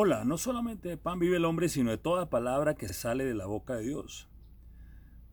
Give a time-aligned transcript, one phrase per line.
[0.00, 3.34] Hola, no solamente de pan vive el hombre, sino de toda palabra que sale de
[3.34, 4.28] la boca de Dios.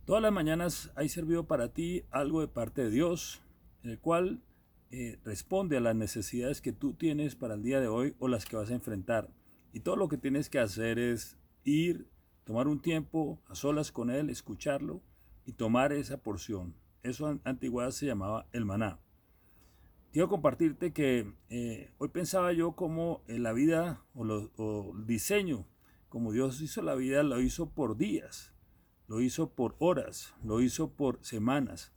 [0.06, 3.44] Todas las mañanas hay servido para ti algo de parte de Dios,
[3.84, 4.42] el cual
[4.90, 8.48] eh, responde a las necesidades que tú tienes para el día de hoy o las
[8.48, 9.30] que vas a enfrentar.
[9.72, 12.10] Y todo lo que tienes que hacer es ir,
[12.44, 15.04] tomar un tiempo a solas con Él, escucharlo
[15.46, 16.74] y tomar esa porción.
[17.04, 19.00] Eso en antigüedad se llamaba el maná.
[20.16, 25.68] Quiero compartirte que eh, hoy pensaba yo cómo en la vida o, el diseño,
[26.08, 28.54] como Dios hizo la vida, lo hizo por días,
[29.10, 31.92] lo hizo por horas, lo hizo por semanas.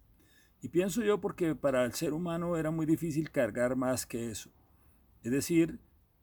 [0.61, 4.51] Y pienso yo porque para el ser humano era muy difícil cargar más que eso.
[5.23, 5.79] Es decir,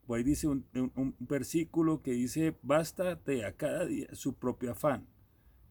[0.09, 5.08] ahí dice un, versículo que dice, bástate a cada día su propio afán.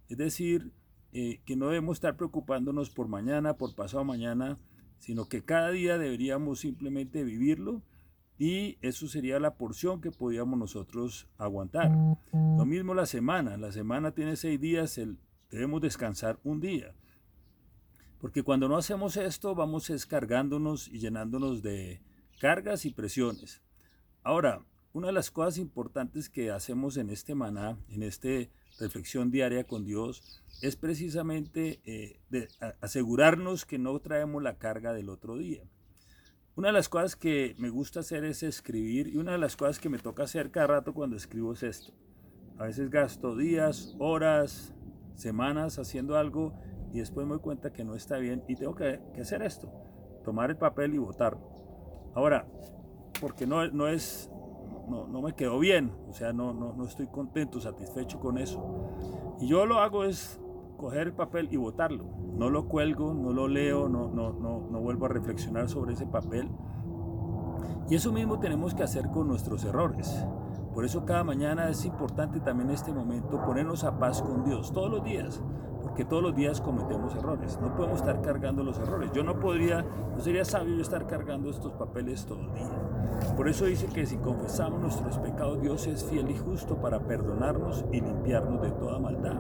[0.09, 0.73] Es decir,
[1.13, 4.59] eh, que no debemos estar preocupándonos por mañana, por pasado mañana,
[4.99, 7.83] sino que cada día deberíamos simplemente vivirlo
[8.39, 11.91] y eso sería la porción que podíamos nosotros aguantar.
[12.33, 15.01] Lo mismo la semana, la semana tiene seis días,
[15.51, 16.95] debemos descansar un día.
[18.21, 22.01] Porque cuando no hacemos esto vamos descargándonos y llenándonos de
[22.41, 23.63] cargas y presiones.
[24.23, 28.29] Ahora, una de las cosas importantes que hacemos en este maná, en esta
[28.79, 32.49] reflexión diaria con Dios, es precisamente eh,
[32.81, 35.63] asegurarnos que no traemos la carga del otro día.
[36.57, 39.81] Una de las cosas que me gusta hacer es escribir y una de las cosas
[39.81, 41.93] que me toca hacer cada rato cuando escribo es esto.
[42.59, 44.73] A veces gasto días, horas,
[45.17, 46.55] semanas haciendo algo
[46.93, 49.73] y después me doy cuenta que no está bien y tengo que, hacer esto,
[50.25, 52.13] tomar el papel y votarlo.
[52.15, 52.47] Ahora,
[53.21, 54.31] porque no, no es,
[54.89, 58.91] no, no, me quedó bien, o sea, no, no, no estoy contento, satisfecho con eso.
[59.41, 60.41] Y yo lo hago es
[60.77, 62.05] coger el papel y botarlo.
[62.37, 66.07] No lo cuelgo, no lo leo, no, no, no, no vuelvo a reflexionar sobre ese
[66.07, 66.49] papel.
[67.89, 70.25] Y eso mismo tenemos que hacer con nuestros errores.
[70.75, 74.73] Por eso cada mañana es importante también en este momento ponernos a paz con Dios
[74.73, 75.41] todos los días,
[75.83, 77.61] porque todos los días cometemos errores.
[77.63, 79.13] No podemos estar cargando los errores.
[79.13, 82.71] Yo no podría, no sería sabio yo estar cargando estos papeles todo el día.
[83.37, 87.85] Por eso dice que si confesamos nuestros pecados, Dios es fiel y justo para perdonarnos
[87.93, 89.37] y limpiarnos de toda maldad.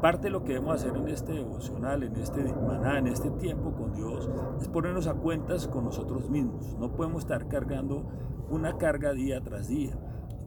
[0.00, 3.72] Parte de lo que debemos hacer en este devocional, en este maná, en este tiempo
[3.72, 6.76] con Dios, es ponernos a cuentas con nosotros mismos.
[6.78, 8.04] No podemos estar cargando
[8.50, 9.98] una carga día tras día.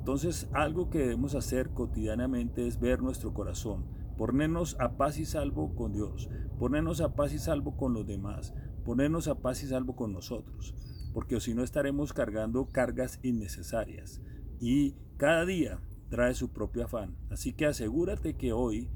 [0.07, 3.83] Entonces, algo que debemos hacer cotidianamente es ver nuestro corazón,
[4.17, 8.53] ponernos a paz y salvo con Dios, ponernos a paz y salvo con los demás,
[8.85, 10.73] ponernos a paz y salvo con nosotros,
[11.13, 14.21] porque si no estaremos cargando cargas innecesarias.
[14.61, 17.17] Y cada día trae su propio afán.
[17.29, 18.89] Así que asegúrate que hoy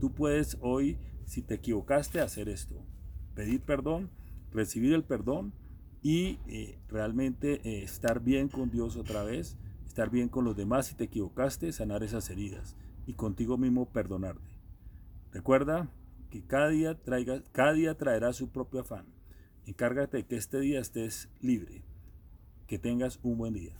[0.00, 2.84] Tú puedes hoy, si te equivocaste, hacer esto.
[3.34, 4.10] Pedir perdón,
[4.50, 5.54] recibir el perdón
[6.02, 9.56] y eh, realmente eh, estar bien con Dios otra vez,
[9.96, 12.76] estar bien con los demás si te equivocaste, sanar esas heridas
[13.06, 14.60] y contigo mismo perdonarte.
[15.32, 15.88] Recuerda
[16.28, 16.98] que cada día,
[17.52, 19.06] cada día traerá su propio afán.
[19.64, 21.82] Encárgate de que este día estés libre.
[22.66, 23.72] Que tengas un buen día.